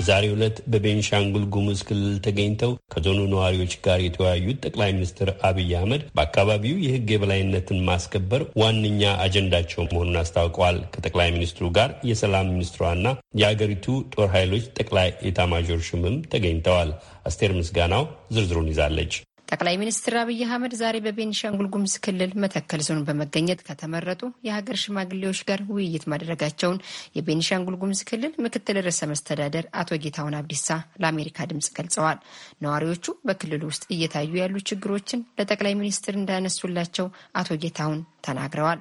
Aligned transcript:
በዛሬው 0.00 0.34
ዕለት 0.34 0.58
በቤንሻንጉል 0.72 1.42
ጉሙዝ 1.54 1.80
ክልል 1.88 2.14
ተገኝተው 2.24 2.70
ከዞኑ 2.92 3.18
ነዋሪዎች 3.32 3.72
ጋር 3.84 3.98
የተወያዩት 4.02 4.60
ጠቅላይ 4.64 4.90
ሚኒስትር 4.96 5.28
አብይ 5.48 5.72
አህመድ 5.78 6.02
በአካባቢው 6.14 6.76
የሕግ 6.84 7.08
የበላይነትን 7.12 7.84
ማስከበር 7.88 8.42
ዋነኛ 8.60 9.02
አጀንዳቸው 9.24 9.82
መሆኑን 9.86 10.20
አስታውቀዋል። 10.22 10.78
ከጠቅላይ 10.94 11.30
ሚኒስትሩ 11.36 11.66
ጋር 11.78 11.92
የሰላም 12.10 12.52
ሚኒስትሯና 12.54 13.06
የአገሪቱ 13.40 13.86
ጦር 14.14 14.28
ኃይሎች 14.36 14.66
ጠቅላይ 14.78 15.10
ኤታማዦር 15.28 15.82
ሹምም 15.88 16.16
ተገኝተዋል። 16.32 16.92
አስቴር 17.26 17.52
ምስጋናው 17.56 18.04
ዝርዝሩን 18.34 18.70
ይዛለች። 18.72 19.14
ጠቅላይ 19.50 19.74
ሚኒስትር 19.80 20.14
አብይ 20.18 20.40
አህመድ 20.46 20.72
ዛሬ 20.80 20.96
በቤኒሻንጉል 21.04 21.68
ጉሙዝ 21.72 21.94
ክልል 22.04 22.32
መተከል 22.42 22.80
ዞን 22.86 23.00
በመገኘት 23.06 23.60
ከተመረጡ 23.68 24.22
የሀገር 24.46 24.76
ሽማግሌዎች 24.82 25.40
ጋር 25.48 25.60
ውይይት 25.70 26.04
ማድረጋቸውን 26.12 26.78
የቤኒሻንጉል 27.16 27.76
ጉሙዝ 27.80 28.00
ክልል 28.10 28.32
ምክትል 28.44 28.78
ርዕሰ 28.86 29.08
መስተዳደር 29.12 29.66
አቶ 29.80 29.98
ጌታሁን 30.04 30.36
አብዲሳ 30.40 30.68
ለአሜሪካ 31.02 31.48
ድምጽ 31.50 31.68
ገልጸዋል። 31.78 32.18
ነዋሪዎቹ 32.64 33.06
በክልሉ 33.26 33.62
ውስጥ 33.70 33.84
እየታዩ 33.96 34.32
ያሉ 34.40 34.56
ችግሮችን 34.70 35.26
ለጠቅላይ 35.40 35.74
ሚኒስትር 35.80 36.16
እንዳያነሱላቸው 36.16 37.08
አቶ 37.36 37.58
ጌታሁን 37.64 37.98
ተናግረዋል። 38.26 38.80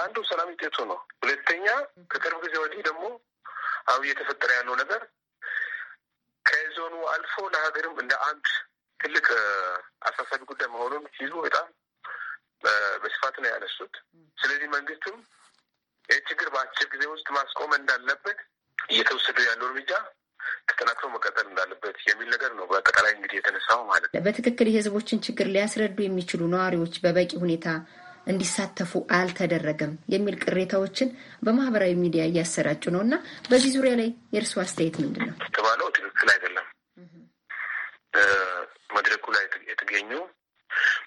አንዱ 0.00 0.16
ሰላም 0.30 0.50
ውጤቱ 0.54 0.78
ነው። 0.90 0.98
ሁለተኛ 1.22 1.66
ከቅርብ 2.12 2.40
ጊዜ 2.44 2.56
ወዲህ 2.64 2.82
ደግሞ 2.88 3.04
አሁን 3.88 4.04
እየተፈጠረ 4.06 4.50
ያለው 4.58 4.76
ነገር 4.80 5.02
ከዞኑ 6.44 6.94
አልፎ 7.12 7.34
ለሀገርም 7.54 7.96
እንደ 8.02 8.12
አንድ 8.26 8.46
ትልቅ 9.00 9.26
አሳሳቢ 10.08 10.40
ጉዳይ 10.50 10.68
መሆኑን 10.72 11.04
ሲይዙ 11.14 11.34
በጣም 11.46 11.66
በስፋት 13.02 13.36
ነው 13.42 13.48
ያነሱት። 13.52 13.94
ስለዚህ 14.38 14.68
መንግስትም 14.74 15.16
ይህ 16.08 16.20
ችግር 16.30 16.48
በአጭር 16.54 16.86
ጊዜ 16.94 17.04
ውስጥ 17.12 17.28
ማስቆም 17.36 17.72
እንዳለበት 17.76 18.38
እየተወሰደ 18.78 19.38
ያለው 19.48 19.66
እርምጃ 19.68 19.92
ተጠናክሮ 20.70 21.06
መቀጠል 21.14 21.46
እንዳለበት 21.48 21.96
የሚል 22.08 22.28
ነገር 22.34 22.50
ነው 22.58 22.64
በአጠቃላይ 22.70 23.12
እንግዲህ 23.16 23.36
የተነሳው 23.38 23.80
ማለት 23.90 24.08
ነው። 24.08 24.22
በትክክል 24.26 24.68
የህዝቦችን 24.70 25.22
ችግር 25.26 25.46
ሊያስረዱ 25.54 25.98
የሚችሉ 26.04 26.48
ነዋሪዎች 26.54 26.94
በበቂ 27.04 27.32
ሁኔታ 27.42 27.66
እንዲሳተፉ 28.26 28.92
አልተደረገም 29.16 29.92
የሚል 30.14 30.34
ቅሬታዎችን 30.42 31.08
በማህበራዊ 31.42 31.92
ሚዲያ 32.02 32.22
እያሰራጩ 32.28 32.84
ነው 32.94 33.02
እና 33.06 33.14
በዚህ 33.50 33.72
ዙሪያ 33.76 33.94
ላይ 34.00 34.10
የእርስዎ 34.34 34.60
አስተያየት 34.64 34.98
ምንድን 35.02 35.24
ነው? 35.28 35.36
የተባለው 35.46 35.88
ትክክል 35.96 36.28
አይደለም። 36.34 36.66
ላይ 39.40 39.46
የተገኙ 39.70 40.10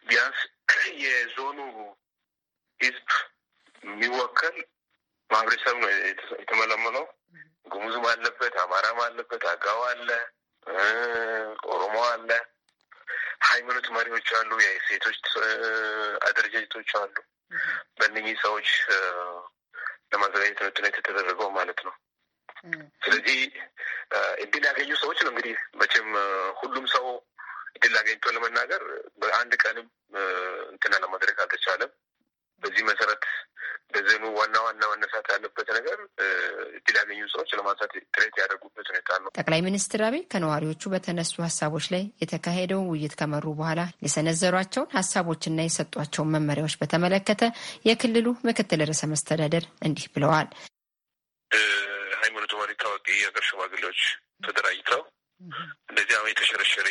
ቢያንስ 0.07 0.39
የዞኑ 1.03 1.59
ህዝብ 2.79 3.09
የሚወከል 3.83 4.55
ማህበረሰብ 5.29 5.75
ነው 5.83 5.89
የተመለመለው። 6.41 7.05
ጉሙዝም 7.65 8.05
አለበት፣ 8.09 8.55
አማራም 8.63 8.99
አለበት፣ 9.05 9.43
አጋው 9.51 9.81
አለ፣ 9.89 10.09
ኦሮሞ 11.73 11.95
አለ፣ 12.09 12.29
ሃይማኖት 13.47 13.87
መሪዎች 13.95 14.27
አሉ፣ 14.39 14.51
የሴቶች 14.65 15.19
አደረጃጀቶች 16.27 16.91
አሉ። 17.01 17.15
በእነኚህ 17.97 18.35
ሰዎች 18.43 18.69
ለማዘጋጀት 20.13 20.59
ነው 20.81 20.89
የተደረገው 20.91 21.49
ማለት 21.57 21.79
ነው። 21.87 21.93
ስለዚህ 23.05 23.39
እድል 24.43 24.63
ያገኙ 24.69 24.91
ሰዎች 24.95 25.19
ነው 25.25 25.31
እንግዲህ 25.33 25.55
መቼም 25.75 26.09
ሁሉም 26.59 26.85
ሰው 26.87 27.05
እድል 27.75 27.95
አገኝቶ 27.99 28.25
ለመናገር 28.35 28.83
በአንድ 29.21 29.53
ቀንም 29.63 29.87
እንትና 30.73 30.93
ለማድረግ 31.03 31.37
አልተቻለም። 31.43 31.91
በዚህ 32.63 32.83
መሰረት 32.89 33.23
በዘኑ 33.93 34.23
ዋና 34.37 34.55
ዋና 34.65 34.83
መነሳት 34.91 35.25
ያለበት 35.33 35.67
ነገር 35.77 35.97
እድል 36.77 36.95
ያገኙ 36.99 37.19
ሰዎች 37.33 37.49
ለማንሳት 37.57 37.91
ጥረት 38.07 38.35
ያደርጉበት 38.41 38.85
ሁኔታ 38.91 39.09
ነው። 39.23 39.29
ጠቅላይ 39.37 39.61
ሚኒስትር 39.67 40.01
አብይ 40.07 40.21
ከነዋሪዎቹ 40.31 40.91
በተነሱ 40.93 41.33
ሀሳቦች 41.45 41.87
ላይ 41.93 42.03
የተካሄደውን 42.23 42.89
ውይይት 42.91 43.15
ከመሩ 43.19 43.45
በኋላ 43.59 43.81
የሰነዘሯቸውን 44.05 44.91
ሀሳቦችና 44.97 45.65
የሰጧቸውን 45.67 46.33
መመሪያዎች 46.35 46.77
በተመለከተ 46.81 47.51
የክልሉ 47.89 48.27
ምክትል 48.49 48.83
ርዕሰ 48.89 49.03
መስተዳደር 49.13 49.65
እንዲህ 49.87 50.07
ብለዋል። 50.15 50.49
ሃይማኖት 52.23 52.53
መሪ 52.59 52.71
ታዋቂ 52.81 53.07
የሀገር 53.15 53.45
ሽማግሌዎች 53.47 54.01
ተደራጅተው 54.45 55.01
እንደዚህ 55.89 56.15
አሁን 56.17 56.31
የተሸረሸረ 56.31 56.87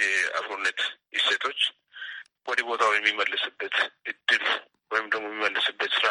የአብሮነት 0.00 0.80
እሴቶች 1.12 1.60
ወደ 2.48 2.60
ቦታው 2.68 2.90
የሚመልስበት 2.94 3.76
እድል 4.06 4.44
ወይም 4.90 5.06
ደግሞ 5.12 5.26
የሚመልስበት 5.30 5.92
ስራ 5.96 6.08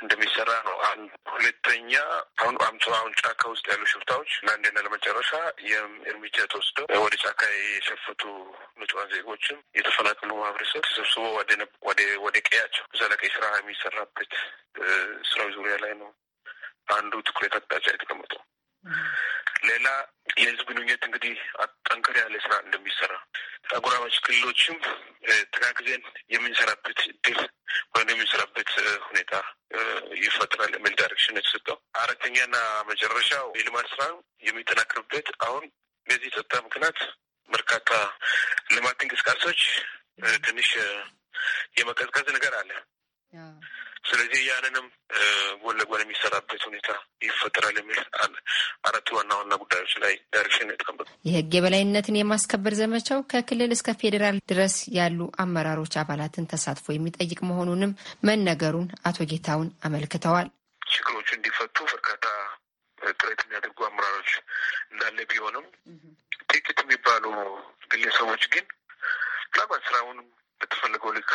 እንደሚሰራ 0.00 0.50
ነው። 0.66 0.76
አንድ 0.88 1.10
ሁለተኛ 1.32 1.92
አሁን 2.40 2.56
አምቶ 2.66 2.84
አሁን 2.96 3.12
ጫካ 3.20 3.42
ውስጥ 3.52 3.64
ያሉ 3.70 3.82
ሽፍታዎች 3.92 4.30
ለአንዴና 4.46 4.78
ለመጨረሻ 4.86 5.30
እርምጃ 6.10 6.36
ተወስደው 6.52 6.86
ወደ 7.04 7.14
ጫካ 7.24 7.40
የሸፈቱ 7.58 8.22
ንጹሃን 8.80 9.12
ዜጎችም 9.14 9.60
የተፈናቀሉ 9.78 10.30
ማህበረሰብ 10.40 10.82
ተሰብስቦ 10.88 11.24
ወደ 12.26 12.36
ቀያቸው 12.48 12.86
ዘለቀ 13.00 13.22
ስራ 13.36 13.44
የሚሰራበት 13.56 14.32
ስራው 15.30 15.50
ዙሪያ 15.56 15.76
ላይ 15.84 15.94
ነው 16.02 16.10
አንዱ 16.94 17.12
ትኩረት 17.28 17.54
አቅጣጫ 17.58 17.86
የተቀመጠው። 17.92 18.42
ሌላ 19.68 19.86
የህዝብ 20.36 20.66
ግንኙነት 20.68 21.02
እንግዲህ 21.06 21.34
ጠንከር 21.88 22.16
ያለ 22.20 22.36
ስራ 22.44 22.54
እንደሚሰራ 22.64 23.12
አጎራባች 23.74 24.16
ክልሎችም 24.24 24.76
ተጋግዘን 25.54 26.02
የምንሰራበት 26.34 26.98
እድል 27.06 27.38
ወይም 27.94 28.08
የምንሰራበት 28.12 28.70
ሁኔታ 29.06 29.32
ይፈጥራል 30.24 30.72
የሚል 30.74 30.94
ዳይሬክሽን 31.00 31.38
የተሰጠው። 31.38 31.78
አራተኛና 32.00 32.56
መጨረሻው 32.90 33.46
የልማት 33.58 33.88
ስራ 33.94 34.02
የሚጠናክርበት 34.48 35.28
አሁን 35.46 35.64
በዚህ 36.06 36.32
ጸጥታ 36.36 36.54
ምክንያት 36.66 36.98
በርካታ 37.50 37.90
ልማት 38.70 38.98
እንቅስቃሴዎች 39.04 39.62
ትንሽ 40.44 40.70
የመቀዝቀዝ 41.78 42.26
ነገር 42.36 42.54
አለ። 42.60 42.70
ስለዚህ 44.04 44.40
ያንንም 44.48 44.86
ጎን 45.62 45.76
ለጎን 45.80 46.02
የሚሰራበት 46.04 46.62
ሁኔታ 46.68 46.88
ይፈጠራል 47.24 47.76
የሚል 47.80 48.00
አራት 48.88 49.08
ዋና 49.16 49.30
ዋና 49.38 49.54
ጉዳዮች 49.62 49.92
ላይ 50.02 50.14
direction 50.34 50.72
የተቀመጡ 50.72 51.06
የህግ 51.24 51.52
የበላይነትን 51.56 52.18
የማስከበር 52.18 52.74
ዘመቻው 52.80 53.20
ከክልል 53.32 53.72
እስከ 53.76 53.94
ፌዴራል 54.02 54.38
ድረስ 54.52 54.76
ያሉ 54.98 55.30
አመራሮች 55.44 55.96
አባላትን 56.02 56.48
ተሳትፎ 56.52 56.86
የሚጠይቅ 56.94 57.40
መሆኑንም 57.50 57.96
መነገሩን 58.28 58.88
አቶ 59.04 59.26
ጌታውን 59.32 59.70
አመልክተዋል። 59.88 60.50
ችግሮቹ 60.82 61.28
እንዲፈቱ 61.36 61.76
በርካታ 61.92 62.26
ጥረት 63.14 63.40
የሚያደርጉ 63.44 63.78
አመራሮች 63.88 64.30
እንዳለ 64.92 65.18
ቢሆንም 65.30 65.66
ጥቂት 66.50 66.78
የሚባሉ 66.82 67.24
ግለሰቦች 67.92 68.44
ግን 68.54 68.64
ምናልባት 69.46 69.82
ስራውን 69.88 70.18
በተፈለገው 70.64 71.10
ልክ 71.16 71.30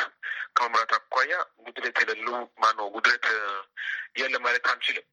ከመምራት 0.56 0.92
አኳያ 0.98 1.34
ጉድለት 1.66 1.98
የሌሉ 2.02 2.30
ማነው 2.62 2.88
ጉድለት 2.96 3.26
የለ 4.20 4.36
ማለት 4.46 4.66
አንችልም። 4.72 5.06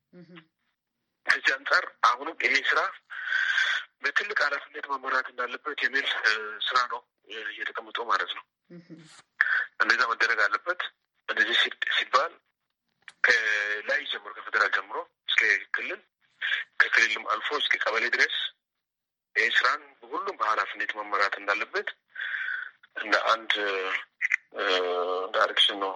ከዚህ 1.27 1.53
አንጻር 1.57 1.85
አሁንም 2.09 2.37
ይሄ 2.45 2.55
ስራ 2.71 2.81
በትልቅ 4.03 4.39
ኃላፊነት 4.47 4.87
መመራት 4.93 5.27
እንዳለበት 5.33 5.79
የሚል 5.85 6.07
ስራ 6.67 6.79
ነው 6.93 7.01
እየተቀምጠው 7.49 8.05
ማለት 8.11 8.33
ነው። 8.39 8.45
እንደዛ 9.83 10.03
መደረግ 10.13 10.41
አለበት። 10.45 10.81
እንደዚህ 11.29 11.57
ሲባል 11.97 12.33
ከላይ 13.27 14.03
ጀምሮ 14.11 14.31
ከፌደራል 14.37 14.71
ጀምሮ 14.77 14.97
እስከ 15.29 15.43
ክልል 15.77 16.01
ከክልልም 16.81 17.25
አልፎ 17.33 17.49
እስከ 17.61 17.75
ቀበሌ 17.85 18.05
ድረስ 18.15 18.37
ይህ 19.37 19.49
ስራን 19.57 19.83
ሁሉም 20.13 20.37
በኃላፊነት 20.41 20.91
መመራት 20.99 21.35
እንዳለበት 21.41 21.89
እንደ 23.07 23.17
አንድ 23.33 23.53
direction 25.35 25.77
ነው 25.83 25.93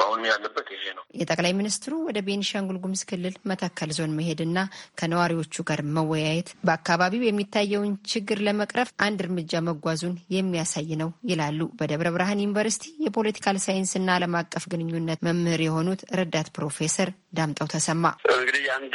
መሆን 0.00 0.22
ያለበት 0.30 0.66
ይሄ 0.74 0.84
ነው። 0.96 1.04
የጠቅላይ 1.20 1.52
ሚኒስትሩ 1.58 1.92
ወደ 2.08 2.18
ቤኒሻንጉል 2.26 2.78
ጉሙዝ 2.82 3.02
ክልል 3.10 3.34
መተከል 3.50 3.90
ዞን 3.96 4.12
መሄድና 4.18 4.58
ከነዋሪዎቹ 5.00 5.64
ጋር 5.70 5.80
መወያየት 5.96 6.48
በአካባቢው 6.66 7.22
የሚታየውን 7.26 7.92
ችግር 8.12 8.38
ለመቅረፍ 8.46 8.90
አንድ 9.06 9.20
እርምጃ 9.24 9.62
መጓዙን 9.68 10.14
የሚያሳይ 10.36 10.90
ነው 11.02 11.10
ይላሉ 11.30 11.60
በደብረ 11.80 12.08
ብርሃን 12.14 12.42
ዩኒቨርሲቲ 12.44 12.86
የፖለቲካል 13.06 13.58
ሳይንስና 13.64 14.08
ዓለም 14.16 14.36
አቀፍ 14.40 14.66
ግንኙነት 14.72 15.22
መምህር 15.28 15.62
የሆኑት 15.66 16.02
ረዳት 16.20 16.50
ፕሮፌሰር 16.56 17.10
ዳምጠው 17.38 17.68
ተሰማ። 17.74 18.04
እንግዲህ 18.36 18.64
አንድ 18.76 18.94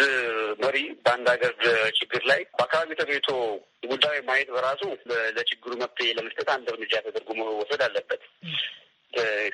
መሪ 0.66 0.78
በአንድ 1.06 1.28
ሀገር 1.34 1.54
ችግር 2.00 2.24
ላይ 2.32 2.42
በአካባቢ 2.58 2.90
ተገኝቶ 3.02 3.30
ጉዳዩ 3.88 4.18
ማየት 4.28 4.50
በራሱ 4.56 4.82
ለችግሩ 5.36 5.72
መፍትሄ 5.82 6.08
ለመስጠት 6.18 6.48
አንድ 6.56 6.68
እርምጃ 6.74 6.94
ተደርጎ 7.06 7.30
መወሰድ 7.40 7.82
አለበት። 7.88 8.22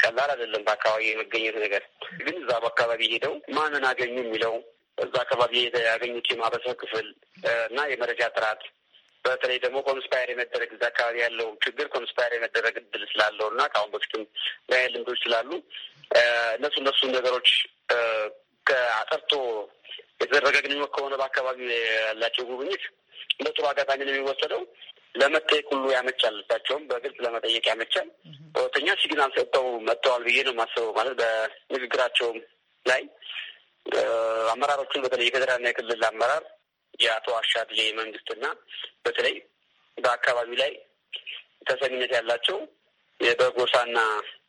ቀላል 0.01 0.29
አይደለም። 0.33 0.61
በአካባቢ 0.67 1.01
የመገኘት 1.09 1.57
ነገር 1.63 1.83
ግን 2.21 2.35
እዛ 2.41 2.51
በአካባቢ 2.63 3.01
ሄደው 3.13 3.33
ማንን 3.57 3.85
አገኙ 3.89 4.15
የሚለው 4.21 4.55
እዛ 4.97 5.15
አካባቢ 5.25 5.53
ያገኙት 5.87 6.27
የማህበረሰብ 6.31 6.75
ክፍል 6.81 7.07
እና 7.69 7.79
የመረጃ 7.91 8.21
ጥራት 8.37 8.61
በተለይ 9.25 9.57
ደግሞ 9.63 9.77
conspire 9.87 10.29
የመደረግ 10.31 10.69
እዛ 10.75 10.83
አካባቢ 10.91 11.15
ያለው 11.23 11.49
ችግር 11.65 11.87
conspire 11.95 12.33
የመደረግ 12.35 12.75
እድል 12.81 13.03
ስላለው 13.11 13.47
እና 13.53 13.61
ከአሁን 13.73 13.91
በፊትም 13.93 14.23
ላይ 14.71 14.81
ልምዶች 14.93 15.19
ስላሉ 15.25 15.49
እነሱ 16.55 16.75
እነሱ 16.81 17.01
ነገሮች 17.17 17.49
ከአጠርቶ 18.65 19.33
የተደረገ 20.21 20.55
ግንኙነት 20.65 20.91
ከሆነ 20.95 21.13
በአካባቢው 21.21 21.69
ያላቸው 21.99 22.43
ጉብኝት 22.49 22.83
እንደ 23.39 23.49
አጋጣሚ 23.69 23.99
ነው 24.07 24.13
የሚወሰደው። 24.13 24.61
ለመጠየቅ 25.15 25.65
ሁሉ 25.71 25.85
ያመቻል። 25.93 26.35
እሳቸውም 26.41 26.83
በግልጽ 26.89 27.17
ለመጠየቅ 27.25 27.63
ያመቻል። 27.71 28.07
ሁለተኛ 28.55 28.87
ሲግናል 29.01 29.31
ሰጥተው 29.37 29.65
መጥተዋል 29.87 30.23
ብዬ 30.27 30.37
ነው 30.47 30.53
የማስበው። 30.55 30.91
ማለት 30.97 31.15
በንግግራቸውም 31.21 32.37
ላይ 32.85 33.01
አመራሮቹን 34.51 35.03
በተለይ 35.05 35.27
የፌዴራልና 35.27 35.69
የክልል 35.71 36.03
አመራር 36.09 36.43
የአቶ 36.99 37.27
አሻድሌ 37.37 37.79
መንግስትና 37.99 38.45
በተለይ 39.05 39.35
በአካባቢው 39.97 40.57
ላይ 40.61 40.71
ተሰሚነት 41.67 42.11
ያላቸው 42.17 42.59
በጎሳና 43.19 43.97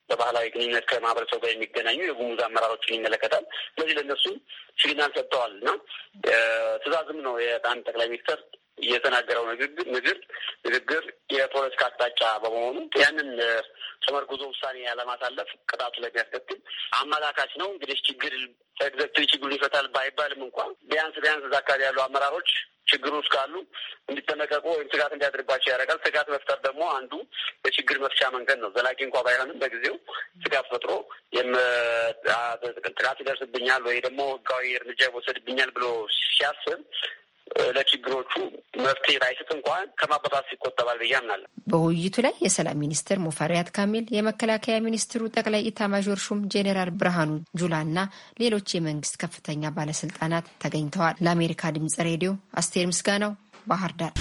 በባህላዊ 0.08 0.46
ግንኙነት 0.54 0.84
ከማህበረሰቡ 0.90 1.38
ጋር 1.42 1.50
የሚገናኙ 1.52 1.98
የጉሙዝ 2.04 2.40
አመራሮችን 2.46 2.96
ይመለከታል። 2.96 3.44
ስለዚህ 3.68 3.94
ለእነሱ 3.98 4.24
signal 4.80 5.10
ሰጥተዋል 5.16 5.52
እና 5.58 5.68
ትዕዛዝም 6.76 7.18
ነው 7.26 7.34
የአንድ 7.42 7.84
ጠቅላይ 7.88 8.08
ሚኒስትር 8.12 8.38
የተናገረው 8.88 9.44
ንግግር 9.52 10.18
ንግግር 10.66 11.04
የፖለቲካ 11.34 11.82
አቅጣጫ 11.88 12.22
በመሆኑ 12.42 12.76
ያንን 13.02 13.30
ተመርኩዞ 14.04 14.42
ውሳኔ 14.50 14.76
ያለማሳለፍ 14.86 15.50
ቅጣቱ 15.70 15.94
ለሚያስከትል 16.04 16.58
አመላካች 17.00 17.54
ነው። 17.60 17.70
እንግዲህ 17.74 17.98
ችግር 18.08 18.34
executive 18.86 19.24
ችግሩን 19.32 19.56
ይፈታል 19.56 19.86
ባይባልም 19.94 20.42
እንኳን 20.46 20.70
ቢያንስ 20.90 21.16
ቢያንስ 21.24 21.46
እዛ 21.48 21.56
አካባቢ 21.60 21.82
ያሉ 21.86 21.98
አመራሮች 22.04 22.50
ችግሩ 22.88 23.12
ውስጥ 23.18 23.30
ካሉ 23.34 23.54
እንዲጠነቀቁ 24.10 24.64
ወይም 24.72 24.88
ስጋት 24.92 25.12
እንዲያድርባቸው 25.14 25.70
ያደርጋል። 25.72 25.98
ስጋት 26.06 26.28
መፍጠር 26.34 26.58
ደግሞ 26.64 26.82
አንዱ 26.96 27.12
የችግር 27.66 27.96
መፍቻ 28.04 28.30
መንገድ 28.34 28.58
ነው። 28.64 28.70
ዘላቂ 28.76 28.98
እንኳ 29.06 29.18
ባይሆንም 29.26 29.60
በጊዜው 29.62 29.96
ስጋት 30.44 30.66
ፈጥሮ 30.72 30.90
ጥቃት 32.90 33.18
ይደርስብኛል 33.22 33.82
ወይ 33.88 33.98
ደግሞ 34.06 34.20
ህጋዊ 34.34 34.66
እርምጃ 34.78 35.00
ይወሰድብኛል 35.08 35.70
ብሎ 35.76 35.86
ሲያስብ 36.28 36.80
ለችግሮቹ 37.76 38.32
መፍትሄ 38.84 39.14
ባይሰጥ 39.22 39.48
እንኳን 39.56 39.84
ከማበጣት 40.00 40.46
ይቆጠባል 40.54 40.98
ብዬ 41.02 41.12
አምናለሁ። 41.18 41.48
በውይይቱ 41.72 42.16
ላይ 42.26 42.34
የሰላም 42.44 42.80
ሚኒስትር 42.84 43.18
ሙፈሪያት 43.26 43.68
ካሚል፣ 43.76 44.04
የመከላከያ 44.16 44.76
ሚኒስትሩ 44.86 45.30
ጠቅላይ 45.36 45.64
ኢታማዦር 45.70 46.20
ሹም 46.24 46.40
ጄኔራል 46.54 46.92
ብርሃኑ 47.00 47.30
ጁላ 47.60 47.74
እና 47.86 47.98
ሌሎች 48.42 48.68
የመንግስት 48.74 49.16
ከፍተኛ 49.24 49.72
ባለስልጣናት 49.76 50.48
ተገኝተዋል። 50.64 51.20
ለአሜሪካ 51.22 51.72
ድምጽ 51.78 51.96
ሬዲዮ 52.10 52.32
አስቴር 52.54 52.88
ምስጋናው 52.92 53.34
ባህር 53.66 53.94
ዳር 53.94 54.12